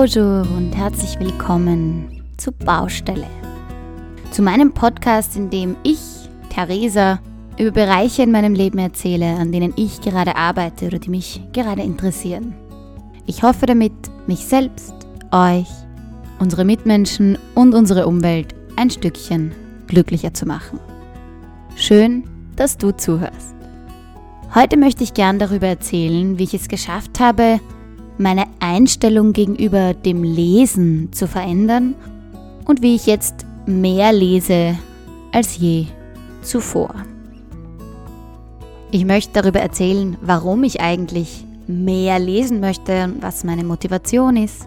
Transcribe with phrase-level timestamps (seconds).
[0.00, 3.26] Bonjour und herzlich willkommen zu Baustelle.
[4.30, 5.98] Zu meinem Podcast, in dem ich,
[6.50, 7.18] Theresa,
[7.58, 11.82] über Bereiche in meinem Leben erzähle, an denen ich gerade arbeite oder die mich gerade
[11.82, 12.54] interessieren.
[13.26, 13.92] Ich hoffe damit,
[14.28, 14.94] mich selbst,
[15.32, 15.66] euch,
[16.38, 19.50] unsere Mitmenschen und unsere Umwelt ein Stückchen
[19.88, 20.78] glücklicher zu machen.
[21.74, 22.22] Schön,
[22.54, 23.56] dass du zuhörst.
[24.54, 27.58] Heute möchte ich gern darüber erzählen, wie ich es geschafft habe,
[28.18, 31.94] meine Einstellung gegenüber dem Lesen zu verändern
[32.64, 34.78] und wie ich jetzt mehr lese
[35.32, 35.86] als je
[36.42, 36.94] zuvor.
[38.90, 44.66] Ich möchte darüber erzählen, warum ich eigentlich mehr lesen möchte und was meine Motivation ist.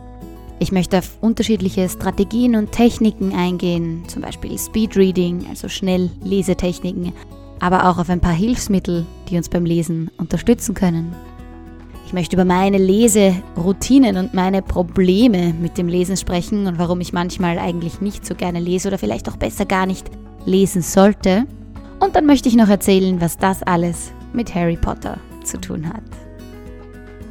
[0.59, 7.13] Ich möchte auf unterschiedliche Strategien und Techniken eingehen, zum Beispiel Speedreading, also Schnelllesetechniken,
[7.59, 11.15] aber auch auf ein paar Hilfsmittel, die uns beim Lesen unterstützen können.
[12.11, 17.13] Ich möchte über meine Leseroutinen und meine Probleme mit dem Lesen sprechen und warum ich
[17.13, 20.11] manchmal eigentlich nicht so gerne lese oder vielleicht auch besser gar nicht
[20.45, 21.45] lesen sollte.
[22.01, 26.03] Und dann möchte ich noch erzählen, was das alles mit Harry Potter zu tun hat.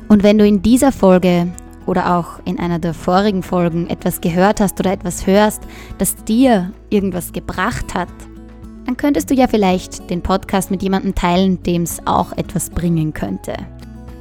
[0.09, 1.49] Und wenn du in dieser Folge
[1.85, 5.63] oder auch in einer der vorigen Folgen etwas gehört hast oder etwas hörst,
[5.99, 8.09] das dir irgendwas gebracht hat,
[8.87, 13.13] dann könntest du ja vielleicht den Podcast mit jemandem teilen, dem es auch etwas bringen
[13.13, 13.53] könnte.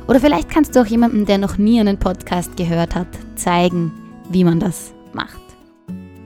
[0.10, 3.92] Oder vielleicht kannst du auch jemandem, der noch nie einen Podcast gehört hat, zeigen,
[4.32, 5.40] wie man das macht.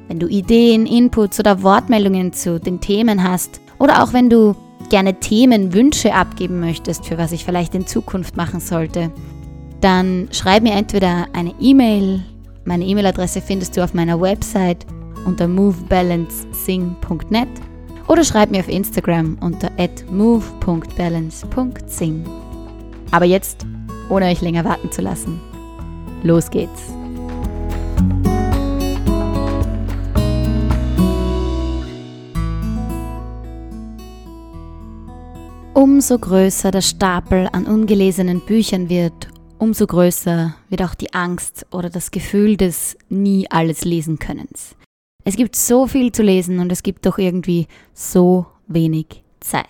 [0.08, 4.56] Wenn du Ideen, Inputs oder Wortmeldungen zu den Themen hast oder auch wenn du
[4.90, 9.12] gerne Themenwünsche abgeben möchtest, für was ich vielleicht in Zukunft machen sollte,
[9.82, 12.24] dann schreib mir entweder eine E-Mail.
[12.64, 14.86] Meine E-Mail-Adresse findest du auf meiner Website
[15.26, 17.50] unter movebalancesing.net
[18.08, 19.70] oder schreib mir auf Instagram unter
[20.10, 22.24] move.balance.sing.
[23.12, 23.68] Aber jetzt,
[24.10, 25.40] ohne euch länger warten zu lassen,
[26.24, 26.94] los geht's.
[35.74, 39.28] Umso größer der Stapel an ungelesenen Büchern wird,
[39.58, 44.76] umso größer wird auch die Angst oder das Gefühl des nie alles lesen Könnens.
[45.26, 49.66] Es gibt so viel zu lesen und es gibt doch irgendwie so wenig Zeit.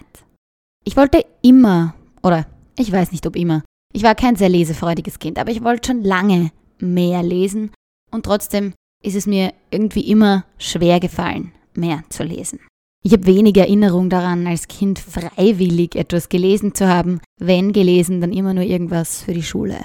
[0.84, 3.64] Ich wollte immer, oder ich weiß nicht ob immer.
[3.94, 7.72] Ich war kein sehr lesefreudiges Kind, aber ich wollte schon lange mehr lesen
[8.12, 8.74] und trotzdem
[9.04, 12.60] ist es mir irgendwie immer schwer gefallen, mehr zu lesen.
[13.06, 18.32] Ich habe wenig Erinnerung daran, als Kind freiwillig etwas gelesen zu haben, wenn gelesen, dann
[18.32, 19.78] immer nur irgendwas für die Schule.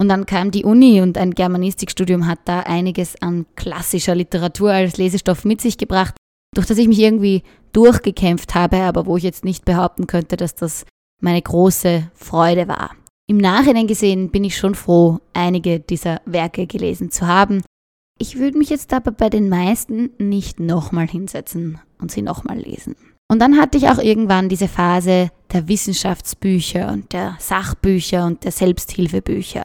[0.00, 4.96] Und dann kam die Uni und ein Germanistikstudium hat da einiges an klassischer Literatur als
[4.96, 6.16] Lesestoff mit sich gebracht,
[6.54, 7.42] durch das ich mich irgendwie
[7.72, 10.86] durchgekämpft habe, aber wo ich jetzt nicht behaupten könnte, dass das
[11.20, 12.96] meine große Freude war.
[13.28, 17.62] Im Nachhinein gesehen bin ich schon froh, einige dieser Werke gelesen zu haben.
[18.18, 22.96] Ich würde mich jetzt aber bei den meisten nicht nochmal hinsetzen und sie nochmal lesen.
[23.30, 28.52] Und dann hatte ich auch irgendwann diese Phase der Wissenschaftsbücher und der Sachbücher und der
[28.52, 29.64] Selbsthilfebücher.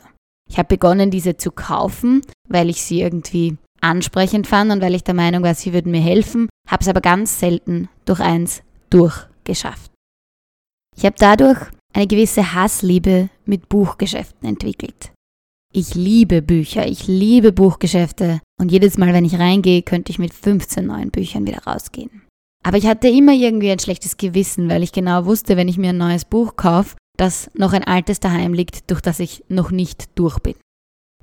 [0.50, 5.04] Ich habe begonnen, diese zu kaufen, weil ich sie irgendwie ansprechend fand und weil ich
[5.04, 9.92] der Meinung war, sie würden mir helfen, habe es aber ganz selten durch eins durchgeschafft.
[10.96, 11.60] Ich habe dadurch
[11.98, 15.12] eine gewisse Hassliebe mit Buchgeschäften entwickelt.
[15.74, 20.32] Ich liebe Bücher, ich liebe Buchgeschäfte und jedes Mal, wenn ich reingehe, könnte ich mit
[20.32, 22.22] 15 neuen Büchern wieder rausgehen.
[22.64, 25.90] Aber ich hatte immer irgendwie ein schlechtes Gewissen, weil ich genau wusste, wenn ich mir
[25.90, 30.20] ein neues Buch kaufe, dass noch ein altes daheim liegt, durch das ich noch nicht
[30.20, 30.56] durch bin.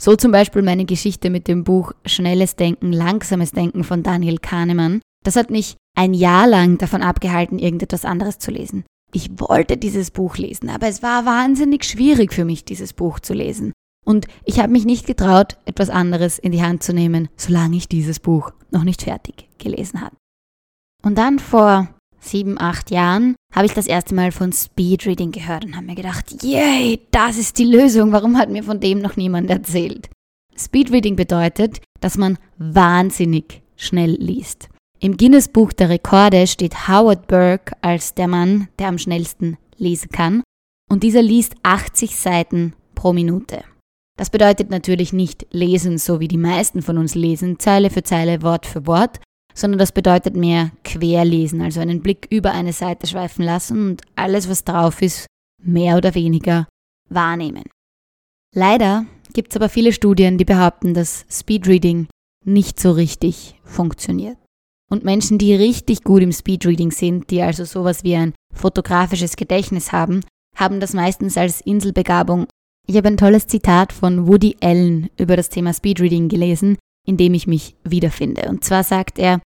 [0.00, 5.00] So zum Beispiel meine Geschichte mit dem Buch Schnelles Denken, Langsames Denken von Daniel Kahnemann.
[5.24, 8.84] Das hat mich ein Jahr lang davon abgehalten, irgendetwas anderes zu lesen.
[9.14, 13.32] Ich wollte dieses Buch lesen, aber es war wahnsinnig schwierig für mich, dieses Buch zu
[13.32, 13.72] lesen.
[14.04, 17.86] Und ich habe mich nicht getraut, etwas anderes in die Hand zu nehmen, solange ich
[17.86, 20.16] dieses Buch noch nicht fertig gelesen habe.
[21.04, 21.88] Und dann vor
[22.18, 26.42] sieben, acht Jahren habe ich das erste Mal von Speedreading gehört und habe mir gedacht,
[26.42, 30.10] yay, das ist die Lösung, warum hat mir von dem noch niemand erzählt?
[30.56, 34.68] Speedreading bedeutet, dass man wahnsinnig schnell liest.
[35.04, 40.42] Im Guinness-Buch der Rekorde steht Howard Burke als der Mann, der am schnellsten lesen kann.
[40.90, 43.64] Und dieser liest 80 Seiten pro Minute.
[44.16, 48.40] Das bedeutet natürlich nicht lesen, so wie die meisten von uns lesen, Zeile für Zeile,
[48.40, 49.20] Wort für Wort,
[49.54, 54.48] sondern das bedeutet mehr querlesen, also einen Blick über eine Seite schweifen lassen und alles,
[54.48, 55.26] was drauf ist,
[55.62, 56.66] mehr oder weniger
[57.10, 57.64] wahrnehmen.
[58.54, 59.04] Leider
[59.34, 62.06] gibt es aber viele Studien, die behaupten, dass Speedreading
[62.46, 64.38] nicht so richtig funktioniert.
[64.90, 69.92] Und Menschen, die richtig gut im Speedreading sind, die also sowas wie ein fotografisches Gedächtnis
[69.92, 70.20] haben,
[70.56, 72.46] haben das meistens als Inselbegabung
[72.86, 76.76] Ich habe ein tolles Zitat von Woody Allen über das Thema Speedreading gelesen,
[77.06, 78.48] in dem ich mich wiederfinde.
[78.48, 79.40] Und zwar sagt er,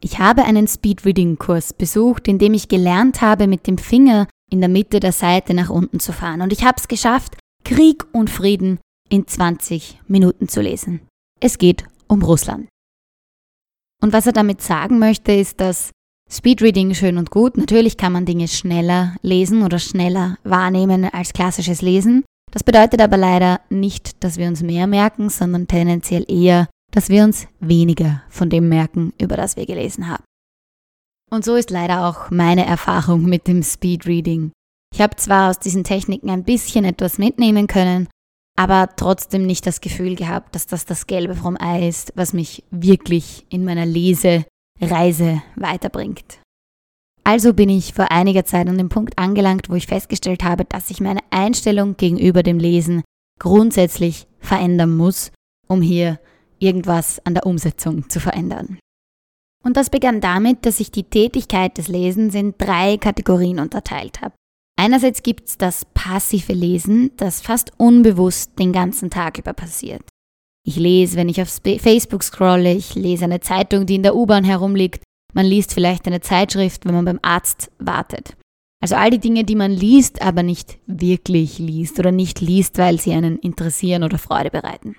[0.00, 4.68] ich habe einen Speedreading-Kurs besucht, in dem ich gelernt habe, mit dem Finger in der
[4.68, 6.42] Mitte der Seite nach unten zu fahren.
[6.42, 8.78] Und ich habe es geschafft, Krieg und Frieden
[9.08, 11.00] in 20 Minuten zu lesen.
[11.40, 12.68] Es geht um Russland.
[14.02, 15.90] Und was er damit sagen möchte, ist, dass
[16.30, 17.56] Speedreading schön und gut.
[17.56, 22.24] Natürlich kann man Dinge schneller lesen oder schneller wahrnehmen als klassisches Lesen.
[22.50, 27.24] Das bedeutet aber leider nicht, dass wir uns mehr merken, sondern tendenziell eher, dass wir
[27.24, 30.24] uns weniger von dem merken, über das wir gelesen haben.
[31.30, 34.52] Und so ist leider auch meine Erfahrung mit dem Speedreading.
[34.94, 38.08] Ich habe zwar aus diesen Techniken ein bisschen etwas mitnehmen können,
[38.56, 42.64] aber trotzdem nicht das Gefühl gehabt, dass das das Gelbe vom Ei ist, was mich
[42.70, 46.40] wirklich in meiner Lesereise weiterbringt.
[47.22, 50.90] Also bin ich vor einiger Zeit an dem Punkt angelangt, wo ich festgestellt habe, dass
[50.90, 53.02] ich meine Einstellung gegenüber dem Lesen
[53.38, 55.32] grundsätzlich verändern muss,
[55.66, 56.18] um hier
[56.58, 58.78] irgendwas an der Umsetzung zu verändern.
[59.64, 64.34] Und das begann damit, dass ich die Tätigkeit des Lesens in drei Kategorien unterteilt habe.
[64.78, 70.02] Einerseits gibt es das passive Lesen, das fast unbewusst den ganzen Tag über passiert.
[70.66, 74.44] Ich lese, wenn ich auf Facebook scrolle, ich lese eine Zeitung, die in der U-Bahn
[74.44, 75.02] herumliegt,
[75.32, 78.36] man liest vielleicht eine Zeitschrift, wenn man beim Arzt wartet.
[78.82, 83.00] Also all die Dinge, die man liest, aber nicht wirklich liest oder nicht liest, weil
[83.00, 84.96] sie einen interessieren oder Freude bereiten.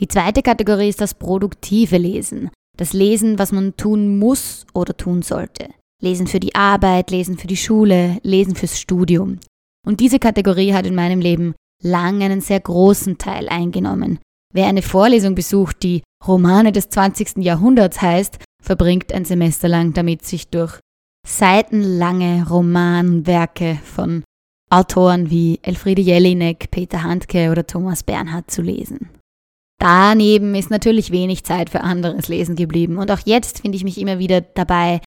[0.00, 5.22] Die zweite Kategorie ist das produktive Lesen, das Lesen, was man tun muss oder tun
[5.22, 5.68] sollte.
[6.00, 9.38] Lesen für die Arbeit, Lesen für die Schule, Lesen fürs Studium.
[9.86, 14.18] Und diese Kategorie hat in meinem Leben lang einen sehr großen Teil eingenommen.
[14.52, 17.38] Wer eine Vorlesung besucht, die Romane des 20.
[17.38, 20.78] Jahrhunderts heißt, verbringt ein Semester lang damit, sich durch
[21.26, 24.24] seitenlange Romanwerke von
[24.70, 29.10] Autoren wie Elfriede Jelinek, Peter Handke oder Thomas Bernhard zu lesen.
[29.78, 33.98] Daneben ist natürlich wenig Zeit für anderes Lesen geblieben und auch jetzt finde ich mich
[33.98, 35.00] immer wieder dabei,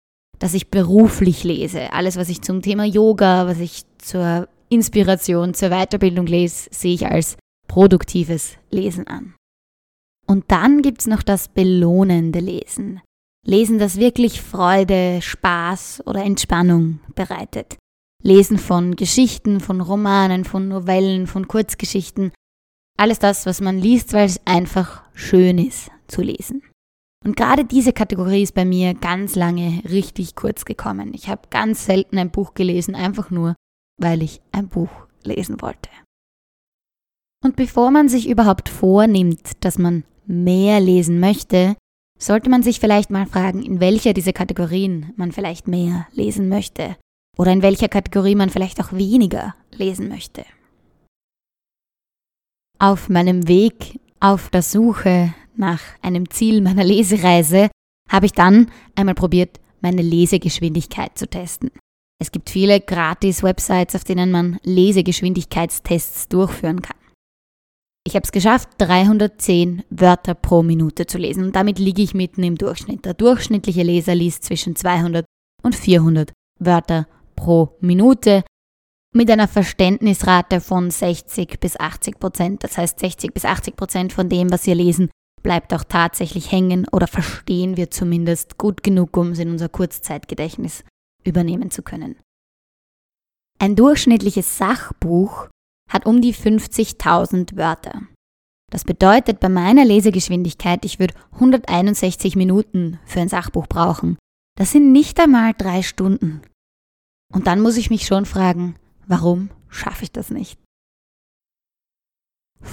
[0.43, 1.93] dass ich beruflich lese.
[1.93, 7.07] Alles, was ich zum Thema Yoga, was ich zur Inspiration, zur Weiterbildung lese, sehe ich
[7.07, 7.37] als
[7.69, 9.35] produktives Lesen an.
[10.27, 12.99] Und dann gibt es noch das belohnende Lesen.
[13.47, 17.77] Lesen, das wirklich Freude, Spaß oder Entspannung bereitet.
[18.21, 22.33] Lesen von Geschichten, von Romanen, von Novellen, von Kurzgeschichten.
[22.99, 26.63] Alles das, was man liest, weil es einfach schön ist zu lesen.
[27.23, 31.13] Und gerade diese Kategorie ist bei mir ganz lange richtig kurz gekommen.
[31.13, 33.55] Ich habe ganz selten ein Buch gelesen, einfach nur,
[33.97, 34.89] weil ich ein Buch
[35.23, 35.89] lesen wollte.
[37.43, 41.75] Und bevor man sich überhaupt vornimmt, dass man mehr lesen möchte,
[42.17, 46.95] sollte man sich vielleicht mal fragen, in welcher dieser Kategorien man vielleicht mehr lesen möchte
[47.37, 50.45] oder in welcher Kategorie man vielleicht auch weniger lesen möchte.
[52.79, 57.69] Auf meinem Weg auf der Suche nach einem Ziel meiner Lesereise
[58.09, 61.71] habe ich dann einmal probiert, meine Lesegeschwindigkeit zu testen.
[62.19, 66.97] Es gibt viele Gratis-Websites, auf denen man Lesegeschwindigkeitstests durchführen kann.
[68.05, 72.43] Ich habe es geschafft, 310 Wörter pro Minute zu lesen und damit liege ich mitten
[72.43, 73.05] im Durchschnitt.
[73.05, 75.25] Der durchschnittliche Leser liest zwischen 200
[75.63, 78.43] und 400 Wörter pro Minute
[79.13, 82.63] mit einer Verständnisrate von 60 bis 80 Prozent.
[82.63, 85.09] Das heißt, 60 bis 80 Prozent von dem, was wir lesen,
[85.43, 90.83] bleibt auch tatsächlich hängen oder verstehen wir zumindest gut genug, um es in unser Kurzzeitgedächtnis
[91.23, 92.15] übernehmen zu können.
[93.59, 95.47] Ein durchschnittliches Sachbuch
[95.89, 98.01] hat um die 50.000 Wörter.
[98.71, 104.17] Das bedeutet bei meiner Lesegeschwindigkeit, ich würde 161 Minuten für ein Sachbuch brauchen.
[104.57, 106.41] Das sind nicht einmal drei Stunden.
[107.31, 110.59] Und dann muss ich mich schon fragen, warum schaffe ich das nicht?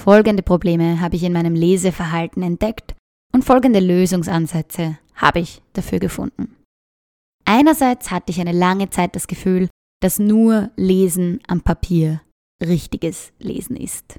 [0.01, 2.95] Folgende Probleme habe ich in meinem Leseverhalten entdeckt
[3.35, 6.57] und folgende Lösungsansätze habe ich dafür gefunden.
[7.45, 9.69] Einerseits hatte ich eine lange Zeit das Gefühl,
[10.01, 12.23] dass nur Lesen am Papier
[12.63, 14.17] richtiges Lesen ist.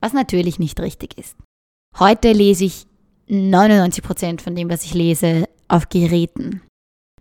[0.00, 1.36] Was natürlich nicht richtig ist.
[1.98, 2.86] Heute lese ich
[3.28, 6.62] 99% von dem, was ich lese, auf Geräten.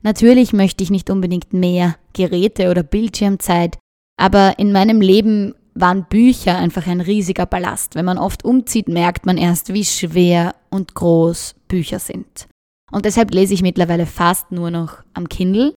[0.03, 3.79] Natürlich möchte ich nicht unbedingt mehr Geräte oder Bildschirmzeit,
[4.15, 7.95] aber in meinem Leben waren Bücher einfach ein riesiger Ballast.
[7.95, 12.47] Wenn man oft umzieht, merkt man erst, wie schwer und groß Bücher sind.
[12.91, 15.73] Und deshalb lese ich mittlerweile fast nur noch am Kindle.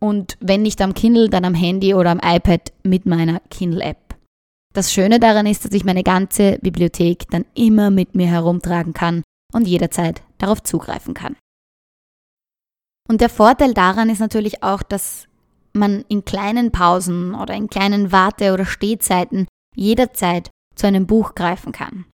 [0.00, 4.16] Und wenn nicht am Kindle, dann am Handy oder am iPad mit meiner Kindle-App.
[4.74, 9.22] Das Schöne daran ist, dass ich meine ganze Bibliothek dann immer mit mir herumtragen kann
[9.52, 11.36] und jederzeit darauf zugreifen kann.
[13.08, 15.28] Und der Vorteil daran ist natürlich auch, dass
[15.74, 21.72] man in kleinen Pausen oder in kleinen Warte- oder Stehzeiten jederzeit zu einem Buch greifen
[21.72, 22.06] kann.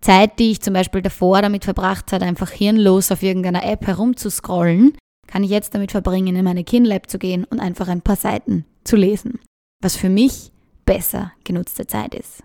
[0.00, 4.96] Zeit, die ich zum Beispiel davor damit verbracht habe, einfach hirnlos auf irgendeiner App herumzuscrollen,
[5.26, 8.64] kann ich jetzt damit verbringen, in meine Kindle-App zu gehen und einfach ein paar Seiten
[8.84, 9.40] zu lesen.
[9.82, 10.52] Was für mich
[10.84, 12.44] besser genutzte Zeit ist.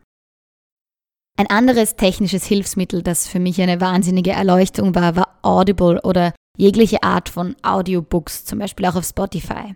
[1.38, 7.04] Ein anderes technisches Hilfsmittel, das für mich eine wahnsinnige Erleuchtung war, war Audible oder jegliche
[7.04, 9.76] Art von Audiobooks, zum Beispiel auch auf Spotify.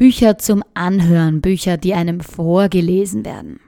[0.00, 3.60] Bücher zum Anhören, Bücher, die einem vorgelesen werden.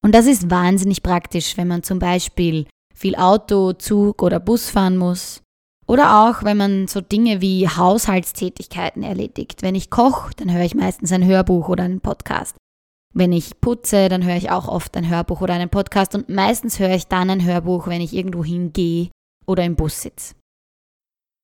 [0.00, 4.96] Und das ist wahnsinnig praktisch, wenn man zum Beispiel viel Auto, Zug oder Bus fahren
[4.96, 5.42] muss.
[5.88, 9.62] Oder auch, wenn man so Dinge wie Haushaltstätigkeiten erledigt.
[9.62, 12.54] Wenn ich koche, dann höre ich meistens ein Hörbuch oder einen Podcast.
[13.12, 16.78] Wenn ich putze, dann höre ich auch oft ein Hörbuch oder einen Podcast und meistens
[16.78, 19.08] höre ich dann ein Hörbuch, wenn ich irgendwo hingehe
[19.46, 20.36] oder im Bus sitze.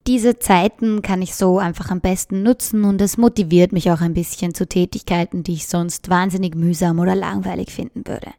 [0.06, 4.14] Diese Zeiten kann ich so einfach am besten nutzen und es motiviert mich auch ein
[4.14, 8.32] bisschen zu Tätigkeiten, die ich sonst wahnsinnig mühsam oder langweilig finden würde.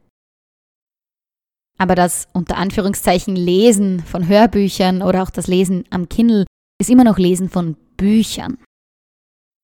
[1.78, 6.44] Aber das unter Anführungszeichen Lesen von Hörbüchern oder auch das Lesen am Kindle
[6.80, 8.58] ist immer noch Lesen von Büchern.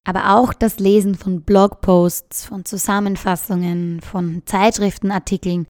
[0.07, 5.66] Aber auch das Lesen von Blogposts, von Zusammenfassungen, von Zeitschriftenartikeln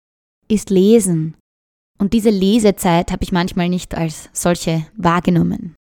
[0.48, 1.36] ist Lesen.
[1.98, 5.74] Und diese Lesezeit habe ich manchmal nicht als solche wahrgenommen.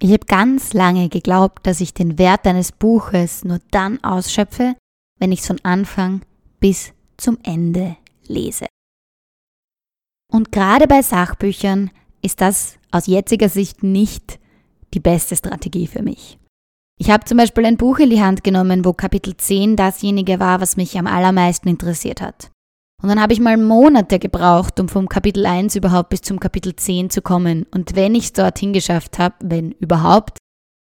[0.00, 4.76] Ich habe ganz lange geglaubt, dass ich den Wert eines Buches nur dann ausschöpfe,
[5.18, 6.22] wenn ich es von Anfang
[6.60, 8.66] bis zum Ende lese.
[10.32, 11.90] Und gerade bei Sachbüchern
[12.22, 14.38] ist das aus jetziger Sicht nicht
[14.94, 16.38] die beste Strategie für mich.
[17.00, 20.60] Ich habe zum Beispiel ein Buch in die Hand genommen, wo Kapitel 10 dasjenige war,
[20.60, 22.50] was mich am allermeisten interessiert hat.
[23.02, 26.74] Und dann habe ich mal Monate gebraucht, um vom Kapitel 1 überhaupt bis zum Kapitel
[26.74, 27.64] 10 zu kommen.
[27.70, 30.38] Und wenn ich es dorthin geschafft habe, wenn überhaupt,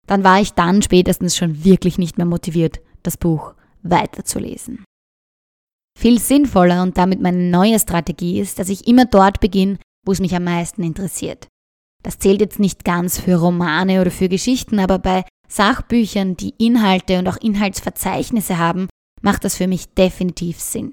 [0.05, 4.83] dann war ich dann spätestens schon wirklich nicht mehr motiviert, das Buch weiterzulesen.
[5.97, 10.19] Viel sinnvoller und damit meine neue Strategie ist, dass ich immer dort beginne, wo es
[10.19, 11.47] mich am meisten interessiert.
[12.03, 17.19] Das zählt jetzt nicht ganz für Romane oder für Geschichten, aber bei Sachbüchern, die Inhalte
[17.19, 18.87] und auch Inhaltsverzeichnisse haben,
[19.21, 20.91] macht das für mich definitiv Sinn.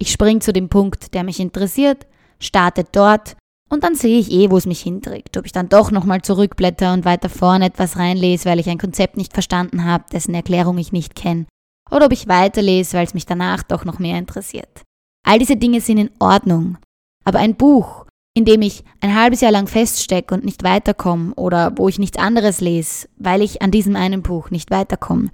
[0.00, 2.06] Ich springe zu dem Punkt, der mich interessiert,
[2.38, 3.36] starte dort
[3.68, 5.36] und dann sehe ich eh, wo es mich hinträgt.
[5.36, 9.16] Ob ich dann doch nochmal zurückblätter und weiter vorne etwas reinlese, weil ich ein Konzept
[9.16, 11.46] nicht verstanden habe, dessen Erklärung ich nicht kenne.
[11.90, 14.82] Oder ob ich weiterlese, weil es mich danach doch noch mehr interessiert.
[15.24, 16.78] All diese Dinge sind in Ordnung.
[17.24, 21.72] Aber ein Buch, in dem ich ein halbes Jahr lang feststecke und nicht weiterkomme oder
[21.76, 25.30] wo ich nichts anderes lese, weil ich an diesem einen Buch nicht weiterkomme,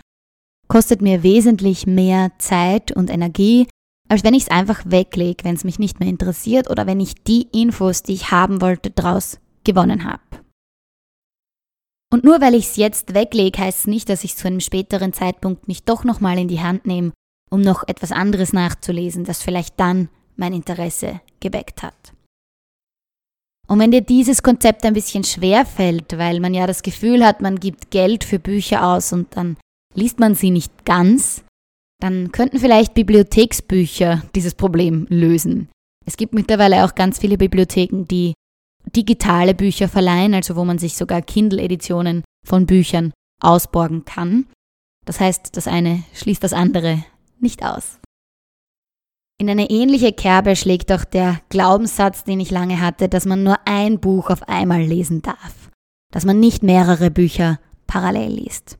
[0.68, 3.68] kostet mir wesentlich mehr Zeit und Energie,
[4.08, 7.14] als wenn ich es einfach weglege, wenn es mich nicht mehr interessiert oder wenn ich
[7.24, 10.22] die Infos, die ich haben wollte, draus gewonnen habe.
[12.12, 15.12] Und nur weil ich es jetzt weglege, heißt es nicht, dass ich zu einem späteren
[15.12, 17.12] Zeitpunkt nicht doch nochmal in die Hand nehme,
[17.50, 22.12] um noch etwas anderes nachzulesen, das vielleicht dann mein Interesse geweckt hat.
[23.66, 27.40] Und wenn dir dieses Konzept ein bisschen schwer fällt, weil man ja das Gefühl hat,
[27.40, 29.56] man gibt Geld für Bücher aus und dann
[29.94, 31.42] liest man sie nicht ganz,
[32.00, 35.68] dann könnten vielleicht Bibliotheksbücher dieses Problem lösen.
[36.04, 38.34] Es gibt mittlerweile auch ganz viele Bibliotheken, die
[38.94, 43.12] digitale Bücher verleihen, also wo man sich sogar Kindle-Editionen von Büchern
[43.42, 44.46] ausborgen kann.
[45.04, 47.04] Das heißt, das eine schließt das andere
[47.40, 47.98] nicht aus.
[49.38, 53.58] In eine ähnliche Kerbe schlägt auch der Glaubenssatz, den ich lange hatte, dass man nur
[53.66, 55.70] ein Buch auf einmal lesen darf,
[56.10, 58.78] dass man nicht mehrere Bücher parallel liest.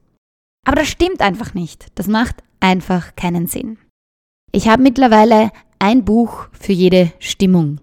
[0.64, 1.86] Aber das stimmt einfach nicht.
[1.94, 3.78] Das macht einfach keinen Sinn.
[4.52, 7.80] Ich habe mittlerweile ein Buch für jede Stimmung.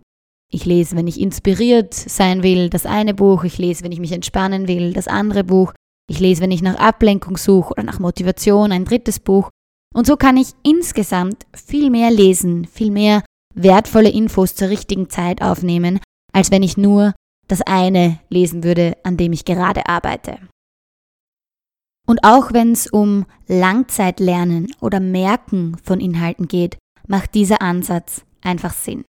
[0.51, 3.44] Ich lese, wenn ich inspiriert sein will, das eine Buch.
[3.44, 5.74] Ich lese, wenn ich mich entspannen will, das andere Buch.
[6.10, 9.50] Ich lese, wenn ich nach Ablenkung suche oder nach Motivation, ein drittes Buch.
[9.96, 13.24] Und so kann ich insgesamt viel mehr lesen, viel mehr
[13.56, 16.00] wertvolle Infos zur richtigen Zeit aufnehmen,
[16.34, 17.13] als wenn ich nur
[17.48, 20.39] das eine lesen würde, an dem ich gerade arbeite.
[22.08, 28.74] Und auch wenn es um Langzeitlernen oder Merken von Inhalten geht, macht dieser Ansatz einfach
[28.74, 29.06] Sinn.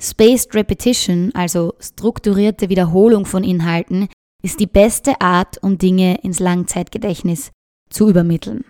[0.00, 4.08] Spaced Repetition, also strukturierte Wiederholung von Inhalten,
[4.42, 7.50] ist die beste Art, um Dinge ins Langzeitgedächtnis
[7.90, 8.64] zu übermitteln.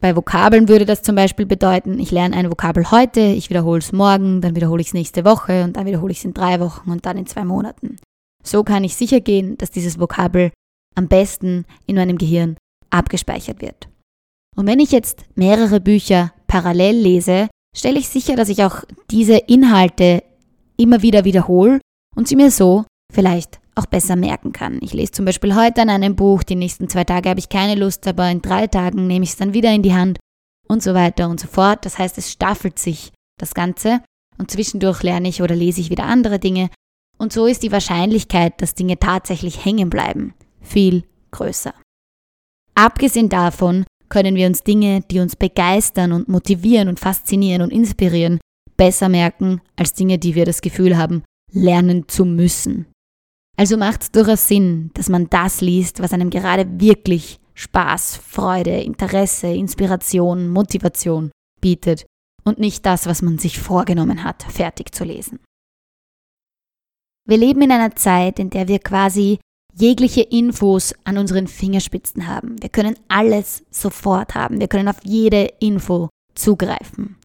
[0.00, 3.92] Bei Vokabeln würde das zum Beispiel bedeuten, ich lerne ein Vokabel heute, ich wiederhole es
[3.92, 6.90] morgen, dann wiederhole ich es nächste Woche und dann wiederhole ich es in drei Wochen
[6.90, 7.96] und dann in zwei Monaten.
[8.42, 10.52] So kann ich sicher gehen, dass dieses Vokabel
[10.94, 12.56] am besten in meinem Gehirn
[12.90, 13.88] abgespeichert wird.
[14.56, 19.36] Und wenn ich jetzt mehrere Bücher parallel lese, stelle ich sicher, dass ich auch diese
[19.36, 20.22] Inhalte
[20.76, 21.80] immer wieder wiederhole
[22.16, 24.78] und sie mir so vielleicht auch besser merken kann.
[24.82, 27.76] Ich lese zum Beispiel heute an einem Buch, die nächsten zwei Tage habe ich keine
[27.76, 30.18] Lust, aber in drei Tagen nehme ich es dann wieder in die Hand
[30.68, 31.84] und so weiter und so fort.
[31.86, 34.02] Das heißt, es staffelt sich das Ganze
[34.38, 36.70] und zwischendurch lerne ich oder lese ich wieder andere Dinge
[37.20, 40.32] und so ist die Wahrscheinlichkeit, dass Dinge tatsächlich hängen bleiben,
[40.62, 41.74] viel größer.
[42.80, 48.40] Abgesehen davon können wir uns Dinge, die uns begeistern und motivieren und faszinieren und inspirieren,
[48.78, 51.22] besser merken als Dinge, die wir das Gefühl haben,
[51.52, 52.86] lernen zu müssen.
[53.58, 58.80] Also macht es durchaus Sinn, dass man das liest, was einem gerade wirklich Spaß, Freude,
[58.80, 62.06] Interesse, Inspiration, Motivation bietet
[62.44, 65.38] und nicht das, was man sich vorgenommen hat, fertig zu lesen.
[67.28, 69.38] Wir leben in einer Zeit, in der wir quasi
[69.80, 72.60] jegliche Infos an unseren Fingerspitzen haben.
[72.60, 74.60] Wir können alles sofort haben.
[74.60, 77.16] Wir können auf jede Info zugreifen.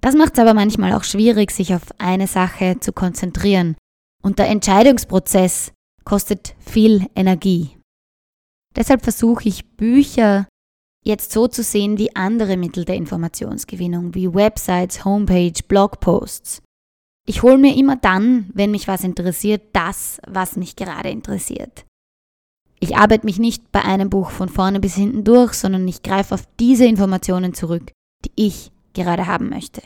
[0.00, 3.76] Das macht es aber manchmal auch schwierig, sich auf eine Sache zu konzentrieren.
[4.22, 5.72] Und der Entscheidungsprozess
[6.04, 7.76] kostet viel Energie.
[8.76, 10.46] Deshalb versuche ich Bücher
[11.04, 16.62] jetzt so zu sehen wie andere Mittel der Informationsgewinnung, wie Websites, Homepage, Blogposts.
[17.28, 21.84] Ich hole mir immer dann, wenn mich was interessiert, das, was mich gerade interessiert.
[22.80, 26.34] Ich arbeite mich nicht bei einem Buch von vorne bis hinten durch, sondern ich greife
[26.34, 27.92] auf diese Informationen zurück,
[28.24, 29.82] die ich gerade haben möchte.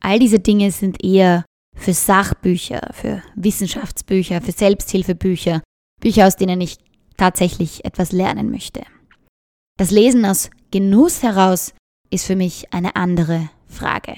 [0.00, 5.60] All diese Dinge sind eher für Sachbücher, für Wissenschaftsbücher, für Selbsthilfebücher,
[6.00, 6.78] Bücher, aus denen ich
[7.16, 8.82] tatsächlich etwas lernen möchte.
[9.76, 11.74] Das Lesen aus Genuss heraus
[12.10, 14.14] ist für mich eine andere Frage.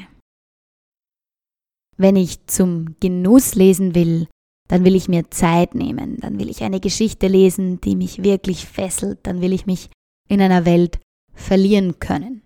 [1.96, 4.28] Wenn ich zum Genuss lesen will,
[4.68, 8.66] dann will ich mir Zeit nehmen, dann will ich eine Geschichte lesen, die mich wirklich
[8.66, 9.90] fesselt, dann will ich mich
[10.28, 10.98] in einer Welt
[11.32, 12.42] verlieren können.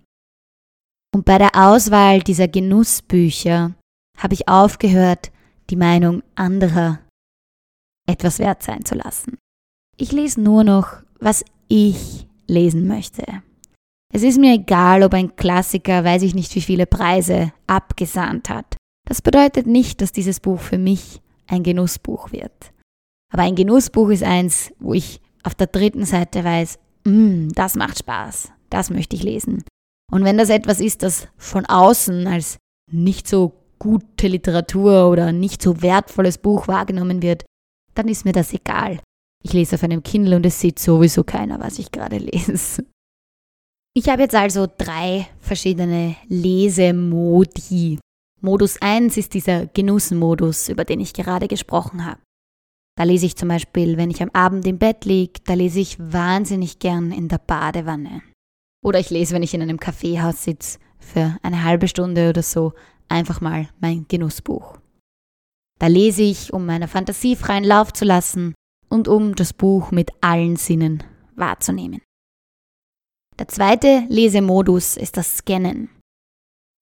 [1.14, 3.74] Und bei der Auswahl dieser Genussbücher
[4.18, 5.32] habe ich aufgehört,
[5.70, 7.00] die Meinung anderer
[8.06, 9.38] etwas wert sein zu lassen.
[9.96, 13.24] Ich lese nur noch, was ich lesen möchte.
[14.12, 18.76] Es ist mir egal, ob ein Klassiker, weiß ich nicht wie viele Preise, abgesahnt hat.
[19.10, 22.72] Das bedeutet nicht, dass dieses Buch für mich ein Genussbuch wird.
[23.32, 27.98] Aber ein Genussbuch ist eins, wo ich auf der dritten Seite weiß, mm, das macht
[27.98, 29.64] Spaß, das möchte ich lesen.
[30.12, 35.60] Und wenn das etwas ist, das von außen als nicht so gute Literatur oder nicht
[35.60, 37.44] so wertvolles Buch wahrgenommen wird,
[37.96, 39.00] dann ist mir das egal.
[39.42, 42.84] Ich lese auf einem Kindle und es sieht sowieso keiner, was ich gerade lese.
[43.92, 47.98] Ich habe jetzt also drei verschiedene Lesemodi
[48.42, 52.20] Modus 1 ist dieser Genussmodus, über den ich gerade gesprochen habe.
[52.96, 55.98] Da lese ich zum Beispiel, wenn ich am Abend im Bett liege, da lese ich
[55.98, 58.22] wahnsinnig gern in der Badewanne.
[58.82, 62.72] Oder ich lese, wenn ich in einem Kaffeehaus sitze, für eine halbe Stunde oder so,
[63.08, 64.78] einfach mal mein Genussbuch.
[65.78, 68.54] Da lese ich, um meiner Fantasie freien Lauf zu lassen
[68.88, 71.02] und um das Buch mit allen Sinnen
[71.36, 72.02] wahrzunehmen.
[73.38, 75.88] Der zweite Lesemodus ist das Scannen.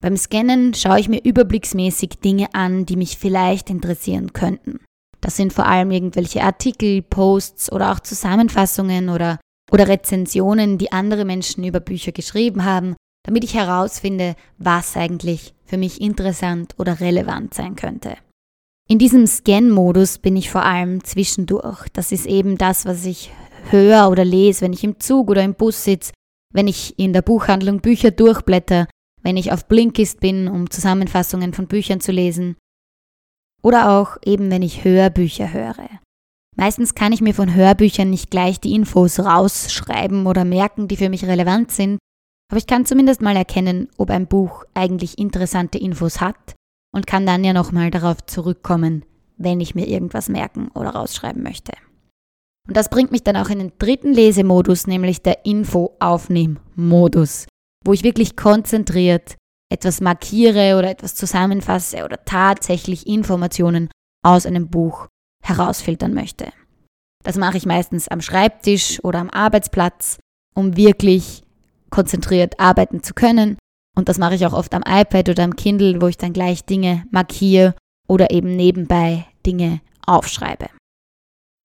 [0.01, 4.79] Beim Scannen schaue ich mir überblicksmäßig Dinge an, die mich vielleicht interessieren könnten.
[5.19, 9.39] Das sind vor allem irgendwelche Artikel, Posts oder auch Zusammenfassungen oder,
[9.71, 15.77] oder Rezensionen, die andere Menschen über Bücher geschrieben haben, damit ich herausfinde, was eigentlich für
[15.77, 18.15] mich interessant oder relevant sein könnte.
[18.87, 21.87] In diesem Scan-Modus bin ich vor allem zwischendurch.
[21.93, 23.31] Das ist eben das, was ich
[23.69, 26.13] höre oder lese, wenn ich im Zug oder im Bus sitze,
[26.53, 28.87] wenn ich in der Buchhandlung Bücher durchblätter,
[29.21, 32.55] wenn ich auf Blinkist bin, um Zusammenfassungen von Büchern zu lesen.
[33.61, 35.89] Oder auch eben, wenn ich Hörbücher höre.
[36.55, 41.09] Meistens kann ich mir von Hörbüchern nicht gleich die Infos rausschreiben oder merken, die für
[41.09, 41.99] mich relevant sind,
[42.49, 46.55] aber ich kann zumindest mal erkennen, ob ein Buch eigentlich interessante Infos hat
[46.93, 49.05] und kann dann ja nochmal darauf zurückkommen,
[49.37, 51.73] wenn ich mir irgendwas merken oder rausschreiben möchte.
[52.67, 57.47] Und das bringt mich dann auch in den dritten Lesemodus, nämlich der Info-Aufnehm-Modus
[57.89, 59.35] wo ich wirklich konzentriert
[59.73, 63.89] etwas markiere oder etwas zusammenfasse oder tatsächlich Informationen
[64.23, 65.07] aus einem Buch
[65.43, 66.53] herausfiltern möchte.
[67.23, 70.19] Das mache ich meistens am Schreibtisch oder am Arbeitsplatz,
[70.53, 71.41] um wirklich
[71.89, 73.57] konzentriert arbeiten zu können.
[73.97, 76.65] Und das mache ich auch oft am iPad oder am Kindle, wo ich dann gleich
[76.65, 77.73] Dinge markiere
[78.07, 80.67] oder eben nebenbei Dinge aufschreibe.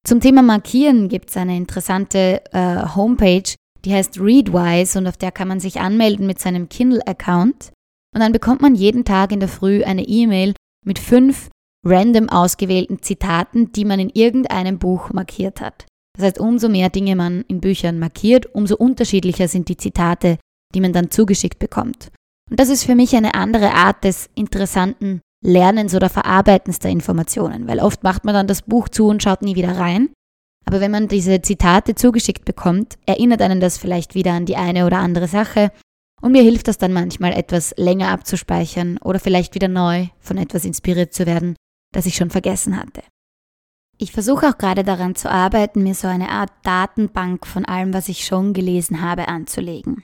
[0.07, 5.33] Zum Thema Markieren gibt es eine interessante äh, Homepage, die heißt Readwise und auf der
[5.33, 7.73] kann man sich anmelden mit seinem Kindle-Account.
[8.15, 11.51] Und dann bekommt man jeden Tag in der Früh eine E-Mail mit fünf
[11.85, 15.87] random ausgewählten Zitaten, die man in irgendeinem Buch markiert hat.
[16.17, 20.39] Das heißt, umso mehr Dinge man in Büchern markiert, umso unterschiedlicher sind die Zitate,
[20.75, 22.11] die man dann zugeschickt bekommt.
[22.51, 27.67] Und das ist für mich eine andere Art des interessanten Lernens oder Verarbeitens der Informationen,
[27.67, 30.11] weil oft macht man dann das Buch zu und schaut nie wieder rein.
[30.65, 34.87] Aber wenn man diese Zitate zugeschickt bekommt, erinnert einen das vielleicht wieder an die eine
[34.87, 35.71] oder andere Sache
[36.25, 40.65] Und mir hilft das dann manchmal, etwas länger abzuspeichern oder vielleicht wieder neu von etwas
[40.65, 41.55] inspiriert zu werden,
[41.93, 43.03] das ich schon vergessen hatte.
[43.99, 48.09] Ich versuche auch gerade daran zu arbeiten, mir so eine Art Datenbank von allem, was
[48.09, 50.03] ich schon gelesen habe, anzulegen.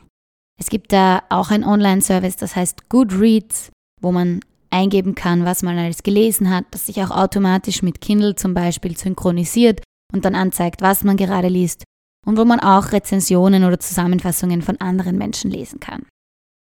[0.61, 3.71] Es gibt da auch ein Online-Service, das heißt Goodreads,
[4.03, 8.35] wo man eingeben kann, was man alles gelesen hat, das sich auch automatisch mit Kindle
[8.35, 9.81] zum Beispiel synchronisiert
[10.13, 11.85] und dann anzeigt, was man gerade liest
[12.27, 16.07] und wo man auch Rezensionen oder Zusammenfassungen von anderen Menschen lesen kann.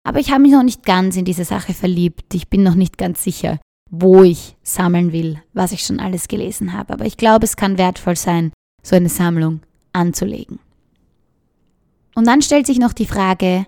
[0.07, 2.35] Aber ich habe mich noch nicht ganz in diese Sache verliebt.
[2.35, 3.59] Ich bin noch nicht ganz sicher,
[3.91, 6.93] wo ich sammeln will, was ich schon alles gelesen habe.
[6.93, 9.61] Aber ich glaube, es kann wertvoll sein, so eine Sammlung
[9.93, 10.61] anzulegen.
[12.15, 13.67] Und dann stellt sich noch die Frage,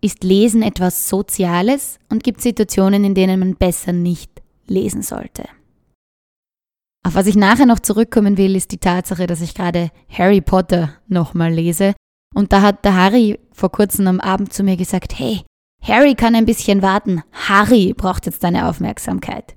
[0.00, 4.30] ist Lesen etwas Soziales und gibt es Situationen, in denen man besser nicht
[4.66, 5.44] lesen sollte?
[7.08, 10.90] Auf was ich nachher noch zurückkommen will, ist die Tatsache, dass ich gerade Harry Potter
[11.06, 11.94] nochmal lese.
[12.34, 15.40] Und da hat der Harry vor kurzem am Abend zu mir gesagt, hey,
[15.82, 19.56] Harry kann ein bisschen warten, Harry braucht jetzt deine Aufmerksamkeit.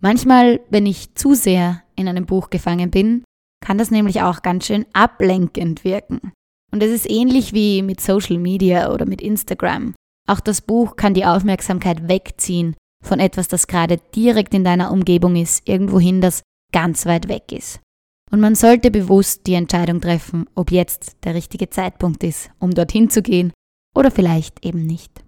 [0.00, 3.22] Manchmal, wenn ich zu sehr in einem Buch gefangen bin,
[3.64, 6.32] kann das nämlich auch ganz schön ablenkend wirken.
[6.72, 9.94] Und es ist ähnlich wie mit Social Media oder mit Instagram.
[10.26, 15.36] Auch das Buch kann die Aufmerksamkeit wegziehen von etwas, das gerade direkt in deiner Umgebung
[15.36, 17.80] ist, irgendwohin, das ganz weit weg ist.
[18.30, 23.08] Und man sollte bewusst die Entscheidung treffen, ob jetzt der richtige Zeitpunkt ist, um dorthin
[23.08, 23.52] zu gehen
[23.94, 25.24] oder vielleicht eben nicht.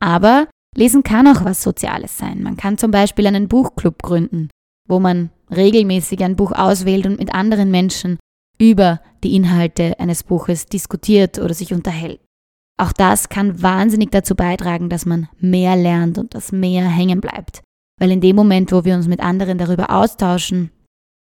[0.00, 2.42] Aber Lesen kann auch was Soziales sein.
[2.42, 4.50] Man kann zum Beispiel einen Buchclub gründen,
[4.88, 8.18] wo man regelmäßig ein Buch auswählt und mit anderen Menschen
[8.58, 12.20] über die Inhalte eines Buches diskutiert oder sich unterhält.
[12.76, 17.62] Auch das kann wahnsinnig dazu beitragen, dass man mehr lernt und dass mehr hängen bleibt.
[18.00, 20.70] Weil in dem Moment, wo wir uns mit anderen darüber austauschen,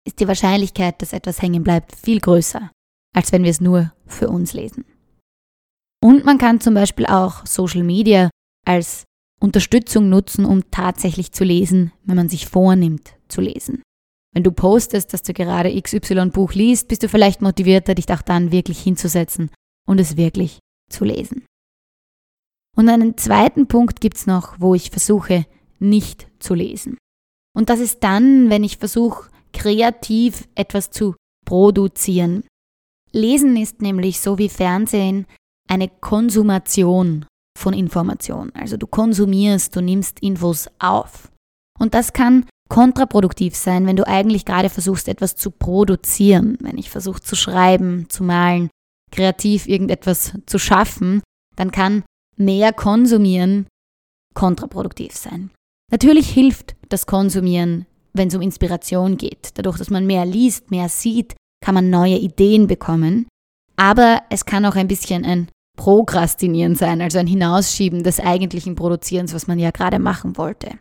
[0.06, 2.72] ist die Wahrscheinlichkeit, dass etwas hängen bleibt, viel größer,
[3.16, 4.86] als wenn wir es nur für uns lesen.
[6.02, 8.30] Und man kann zum Beispiel auch Social Media
[8.66, 9.04] als
[9.42, 13.82] Unterstützung nutzen, um tatsächlich zu lesen, wenn man sich vornimmt zu lesen.
[14.34, 18.52] Wenn du postest, dass du gerade XY-Buch liest, bist du vielleicht motivierter, dich auch dann
[18.52, 19.50] wirklich hinzusetzen
[19.88, 20.60] und es wirklich
[20.92, 21.46] zu lesen.
[22.76, 25.46] Und einen zweiten Punkt gibt es noch, wo ich versuche,
[25.80, 26.98] nicht zu lesen.
[27.56, 32.44] Und das ist dann, wenn ich versuche, kreativ etwas zu produzieren.
[33.12, 35.26] Lesen ist nämlich so wie Fernsehen
[35.68, 37.26] eine Konsumation
[37.58, 38.52] von Information.
[38.54, 41.32] Also du konsumierst, du nimmst Infos auf.
[41.80, 46.58] Und das kann kontraproduktiv sein, wenn du eigentlich gerade versuchst, etwas zu produzieren.
[46.62, 48.70] Wenn ich versuche zu schreiben, zu malen,
[49.12, 51.22] kreativ irgendetwas zu schaffen,
[51.56, 52.04] dann kann
[52.38, 53.68] mehr konsumieren
[54.36, 55.52] kontraproduktiv sein.
[55.92, 59.52] Natürlich hilft das Konsumieren, wenn es um Inspiration geht.
[59.56, 63.28] Dadurch, dass man mehr liest, mehr sieht, kann man neue Ideen bekommen.
[63.76, 69.34] Aber es kann auch ein bisschen ein Prokrastinieren sein, also ein Hinausschieben des eigentlichen Produzierens,
[69.34, 70.72] was man ja gerade machen wollte.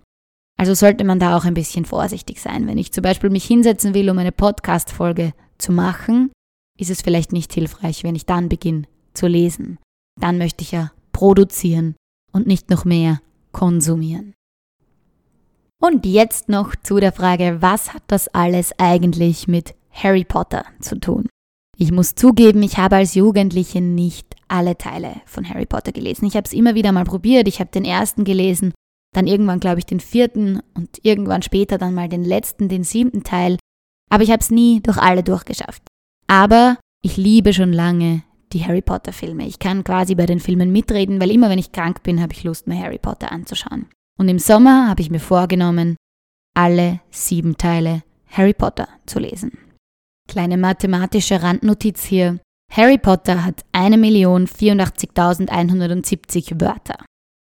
[0.57, 2.67] Also sollte man da auch ein bisschen vorsichtig sein.
[2.67, 6.33] Wenn ich zum Beispiel mich hinsetzen will, um eine Podcast-Folge zu machen,
[6.77, 9.79] ist es vielleicht nicht hilfreich, wenn ich dann beginne zu lesen.
[10.21, 11.95] Dann möchte ich ja produzieren
[12.33, 13.21] und nicht noch mehr
[13.53, 14.35] konsumieren.
[15.81, 20.99] Und jetzt noch zu der Frage, was hat das alles eigentlich mit Harry Potter zu
[20.99, 21.29] tun?
[21.77, 26.27] Ich muss zugeben, ich habe als Jugendliche nicht alle Teile von Harry Potter gelesen.
[26.27, 27.47] Ich habe es immer wieder mal probiert.
[27.47, 28.73] Ich habe den ersten gelesen,
[29.15, 33.23] dann irgendwann, glaube ich, den vierten und irgendwann später dann mal den letzten, den siebten
[33.23, 33.59] Teil.
[34.11, 35.83] Aber ich habe es nie durch alle durchgeschafft.
[36.27, 39.47] Aber ich liebe schon lange die Harry Potter Filme.
[39.47, 42.43] Ich kann quasi bei den Filmen mitreden, weil immer wenn ich krank bin, habe ich
[42.43, 43.87] Lust, mir Harry Potter anzuschauen.
[44.19, 45.97] Und im Sommer habe ich mir vorgenommen,
[46.55, 49.53] alle sieben Teile Harry Potter zu lesen.
[50.29, 52.39] Kleine mathematische Randnotiz hier.
[52.71, 57.03] Harry Potter hat 1.084.170 Wörter.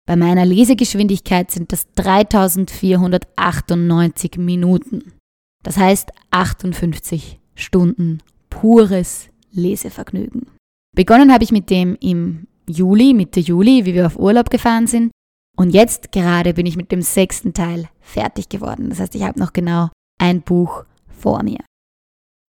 [0.07, 5.15] Bei meiner Lesegeschwindigkeit sind das 3498 Minuten.
[5.63, 10.47] Das heißt 58 Stunden pures Lesevergnügen.
[10.95, 15.11] Begonnen habe ich mit dem im Juli, Mitte Juli, wie wir auf Urlaub gefahren sind.
[15.59, 18.91] Und jetzt gerade bin ich mit dem sechsten Teil fertig geworden.
[18.91, 19.89] Das heißt, ich habe noch genau
[20.21, 21.59] ein Buch vor mir.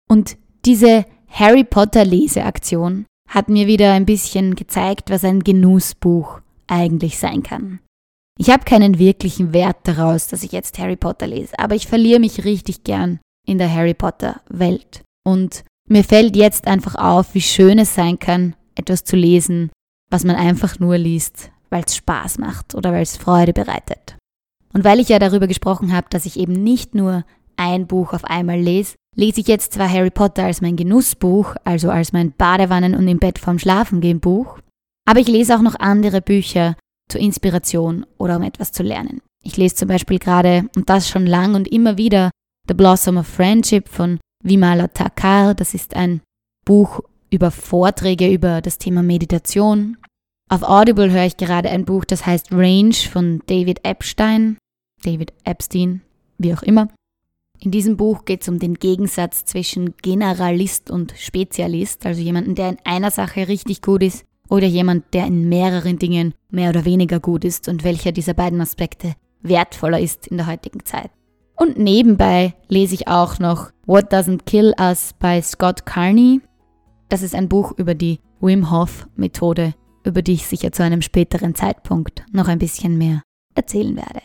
[0.07, 7.17] Und diese Harry Potter Leseaktion hat mir wieder ein bisschen gezeigt, was ein Genussbuch eigentlich
[7.17, 7.79] sein kann.
[8.37, 12.19] Ich habe keinen wirklichen Wert daraus, dass ich jetzt Harry Potter lese, aber ich verliere
[12.19, 15.01] mich richtig gern in der Harry Potter Welt.
[15.25, 19.71] Und mir fällt jetzt einfach auf, wie schön es sein kann, etwas zu lesen,
[20.11, 24.17] was man einfach nur liest, weil es Spaß macht oder weil es Freude bereitet.
[24.73, 27.25] Und weil ich ja darüber gesprochen habe, dass ich eben nicht nur
[27.57, 31.89] ein Buch auf einmal lese, lese ich jetzt zwar Harry Potter als mein Genussbuch, also
[31.89, 34.59] als mein Badewannen- und im Bett vorm Schlafengehen Buch,
[35.07, 36.75] aber ich lese auch noch andere Bücher,
[37.09, 39.21] zur Inspiration oder um etwas zu lernen.
[39.43, 42.29] Ich lese zum Beispiel gerade, und das schon lang und immer wieder,
[42.67, 45.55] The Blossom of Friendship von Vimala Thakar.
[45.55, 46.21] Das ist ein
[46.65, 47.01] Buch
[47.31, 49.97] über Vorträge über das Thema Meditation.
[50.51, 54.57] Auf Audible höre ich gerade ein Buch, das heißt Range von David Epstein.
[55.03, 56.01] David Epstein,
[56.39, 56.87] wie auch immer.
[57.59, 62.69] In diesem Buch geht es um den Gegensatz zwischen Generalist und Spezialist, also jemanden, der
[62.69, 67.19] in einer Sache richtig gut ist oder jemand, der in mehreren Dingen mehr oder weniger
[67.19, 71.11] gut ist und welcher dieser beiden Aspekte wertvoller ist in der heutigen Zeit.
[71.57, 76.41] Und nebenbei lese ich auch noch What Doesn't Kill Us bei Scott Carney.
[77.07, 79.75] Das ist ein Buch über die Wim Hof Methode,
[80.09, 83.21] über die ich sicher zu einem späteren Zeitpunkt noch ein bisschen mehr
[83.55, 84.21] erzählen werde.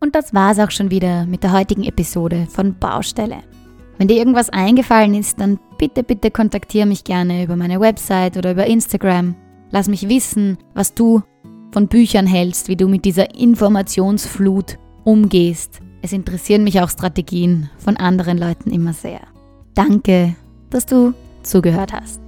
[0.00, 3.42] Und das war's auch schon wieder mit der heutigen Episode von Baustelle.
[3.98, 8.52] Wenn dir irgendwas eingefallen ist, dann bitte, bitte kontaktiere mich gerne über meine Website oder
[8.52, 9.36] über Instagram.
[9.70, 11.22] Lass mich wissen, was du
[11.70, 15.80] von Büchern hältst, wie du mit dieser Informationsflut umgehst.
[16.02, 19.20] Es interessieren mich auch Strategien von anderen Leuten immer sehr.
[19.74, 20.34] Danke,
[20.70, 22.20] dass du zugehört hast.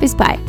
[0.00, 0.40] Bis bald.